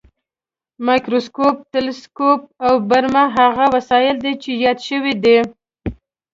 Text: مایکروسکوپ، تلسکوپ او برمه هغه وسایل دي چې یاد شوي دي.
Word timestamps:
مایکروسکوپ، 0.87 1.55
تلسکوپ 1.73 2.39
او 2.65 2.73
برمه 2.89 3.23
هغه 3.37 3.65
وسایل 3.75 4.15
دي 4.23 4.33
چې 4.43 4.51
یاد 4.63 4.79
شوي 4.87 5.13
دي. 5.23 5.37